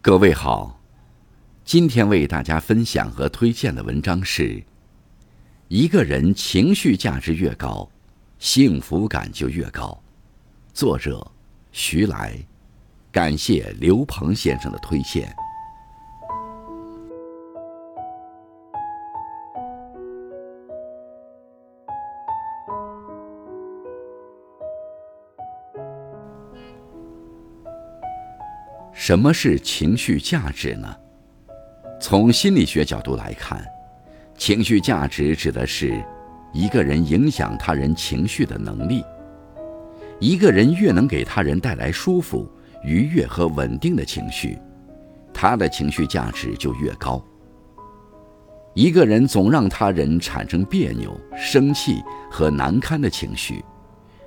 [0.00, 0.80] 各位好，
[1.64, 4.62] 今天为大家分享和推荐的文章是：
[5.66, 7.90] 一个人情绪价值越高，
[8.38, 10.00] 幸福感就越高。
[10.72, 11.28] 作者
[11.72, 12.38] 徐来，
[13.10, 15.34] 感谢刘鹏先生的推荐。
[29.00, 30.92] 什么是情绪价值呢？
[32.00, 33.64] 从心理学角度来看，
[34.36, 36.02] 情绪价值指的是
[36.52, 39.04] 一个人影响他人情绪的能力。
[40.18, 42.50] 一个人越能给他人带来舒服、
[42.82, 44.58] 愉悦和稳定的情绪，
[45.32, 47.24] 他的情绪价值就越高。
[48.74, 53.64] 一个人总让他人产生别扭、生气和难堪的情绪，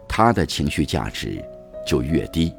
[0.08, 1.44] 他的情绪价值
[1.86, 2.54] 就越低。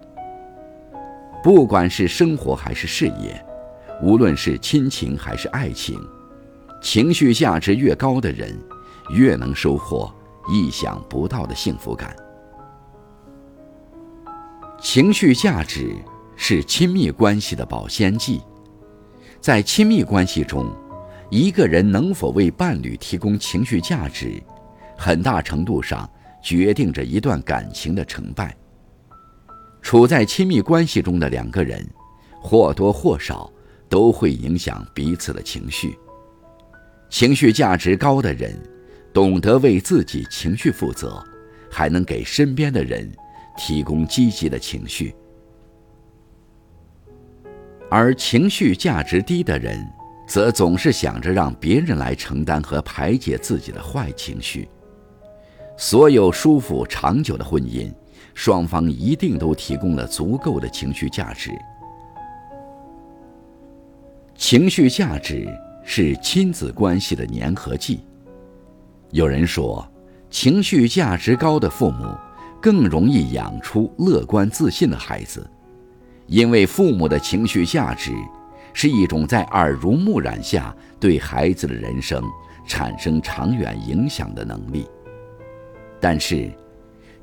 [1.43, 3.45] 不管是生活还是事业，
[4.01, 6.01] 无论是亲情还是爱情，
[6.81, 8.57] 情绪价值越高的人，
[9.11, 10.13] 越能收获
[10.49, 12.15] 意想不到的幸福感。
[14.81, 15.97] 情绪价值
[16.37, 18.41] 是亲密关系的保鲜剂，
[19.41, 20.73] 在亲密关系中，
[21.29, 24.41] 一个人能否为伴侣提供情绪价值，
[24.97, 26.09] 很大程度上
[26.41, 28.57] 决定着一段感情的成败。
[29.83, 31.87] 处在亲密关系中的两个人，
[32.41, 33.53] 或多或少
[33.89, 35.99] 都会影响彼此的情绪。
[37.11, 38.57] 情绪价值高的人，
[39.13, 41.23] 懂得为自己情绪负责，
[41.71, 43.11] 还能给身边的人
[43.59, 45.15] 提供积极的情绪。
[47.91, 49.87] 而情绪价值低的人，
[50.27, 54.67] 则总是想着让别人来承担和排解自己的坏情绪。
[55.77, 57.93] 所有舒服长久的婚姻。
[58.35, 61.51] 双方一定都提供了足够的情绪价值。
[64.35, 65.47] 情绪价值
[65.85, 68.01] 是亲子关系的粘合剂。
[69.11, 69.87] 有人说，
[70.31, 72.07] 情绪价值高的父母
[72.61, 75.47] 更容易养出乐观自信的孩子，
[76.27, 78.13] 因为父母的情绪价值
[78.73, 82.25] 是一种在耳濡目染下对孩子的人生
[82.67, 84.87] 产生长远影响的能力。
[86.01, 86.51] 但是，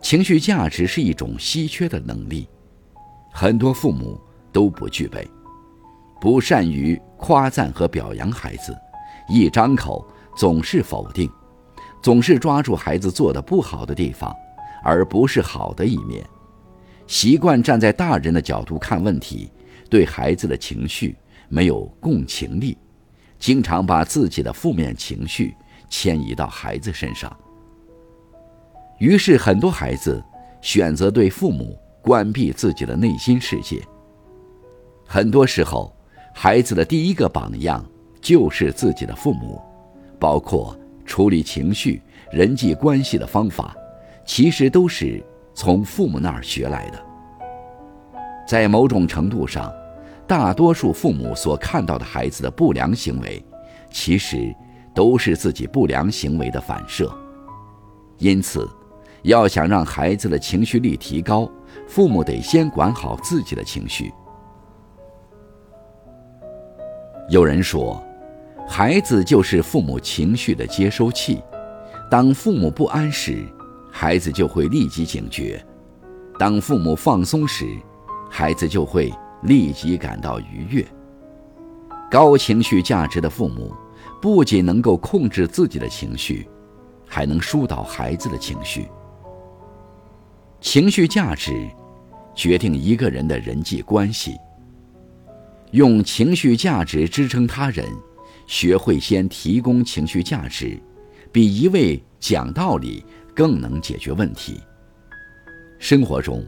[0.01, 2.47] 情绪价值是一种稀缺的能力，
[3.31, 4.19] 很多父母
[4.51, 5.27] 都不具备，
[6.19, 8.75] 不善于夸赞和表扬孩子，
[9.27, 11.29] 一张口总是否定，
[12.01, 14.33] 总是抓住孩子做的不好的地方，
[14.83, 16.25] 而不是好的一面，
[17.05, 19.51] 习惯站在大人的角度看问题，
[19.89, 21.15] 对孩子的情绪
[21.49, 22.77] 没有共情力，
[23.37, 25.53] 经常把自己的负面情绪
[25.89, 27.35] 迁移到孩子身上。
[28.99, 30.21] 于是，很多孩子
[30.61, 33.81] 选择对父母关闭自己的内心世界。
[35.05, 35.95] 很多时候，
[36.33, 37.83] 孩子的第一个榜样
[38.21, 39.61] 就是自己的父母，
[40.19, 43.73] 包括处理情绪、人际关系的方法，
[44.25, 45.23] 其实都是
[45.53, 47.05] 从父母那儿学来的。
[48.45, 49.71] 在某种程度上，
[50.27, 53.41] 大多数父母所看到的孩子的不良行为，
[53.89, 54.53] 其实
[54.93, 57.09] 都是自己不良行为的反射。
[58.17, 58.67] 因此，
[59.23, 61.49] 要想让孩子的情绪力提高，
[61.87, 64.11] 父母得先管好自己的情绪。
[67.29, 68.03] 有人说，
[68.67, 71.41] 孩子就是父母情绪的接收器，
[72.09, 73.45] 当父母不安时，
[73.91, 75.59] 孩子就会立即警觉；
[76.39, 77.65] 当父母放松时，
[78.29, 79.13] 孩子就会
[79.43, 80.85] 立即感到愉悦。
[82.09, 83.71] 高情绪价值的父母，
[84.19, 86.47] 不仅能够控制自己的情绪，
[87.05, 88.87] 还能疏导孩子的情绪。
[90.61, 91.67] 情绪价值
[92.35, 94.35] 决定一个人的人际关系。
[95.71, 97.85] 用情绪价值支撑他人，
[98.45, 100.77] 学会先提供情绪价值，
[101.31, 103.03] 比一味讲道理
[103.33, 104.59] 更能解决问题。
[105.77, 106.43] 生活中，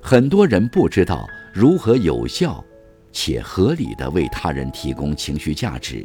[0.00, 2.64] 很多人不知道如何有效
[3.12, 6.04] 且合理的为他人提供情绪价值。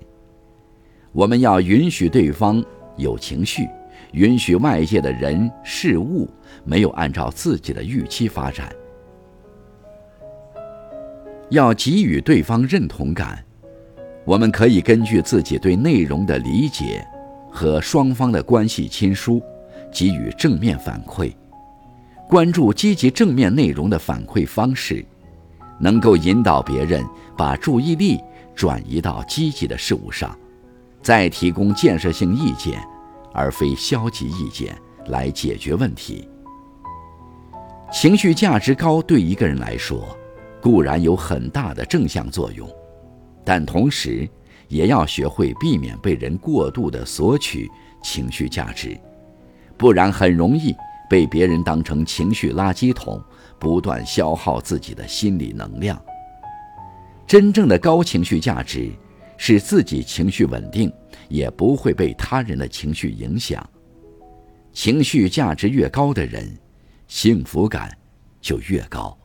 [1.11, 2.63] 我们要允许对方
[2.97, 3.67] 有情绪。
[4.13, 6.29] 允许外界的人事物
[6.63, 8.69] 没有按照自己的预期发展，
[11.49, 13.43] 要给予对方认同感。
[14.25, 17.05] 我们可以根据自己对内容的理解
[17.49, 19.41] 和双方的关系亲疏，
[19.91, 21.31] 给予正面反馈。
[22.27, 25.05] 关注积极正面内容的反馈方式，
[25.79, 27.05] 能够引导别人
[27.37, 28.19] 把注意力
[28.53, 30.37] 转移到积极的事物上，
[31.01, 32.77] 再提供建设性意见。
[33.37, 34.75] 而非消极意见
[35.05, 36.27] 来解决问题。
[37.93, 40.17] 情绪价值高对一个人来说，
[40.59, 42.67] 固然有很大的正向作用，
[43.45, 44.27] 但同时
[44.67, 47.69] 也要学会避免被人过度的索取
[48.03, 48.99] 情绪价值，
[49.77, 50.75] 不然很容易
[51.09, 53.21] 被别人当成情绪垃圾桶，
[53.57, 56.01] 不断消耗自己的心理能量。
[57.25, 58.91] 真正的高情绪价值，
[59.37, 60.91] 使自己情绪稳定，
[61.29, 63.67] 也不会被他人的情绪影响。
[64.73, 66.57] 情绪价值越高的人，
[67.07, 67.95] 幸福感
[68.41, 69.17] 就越高。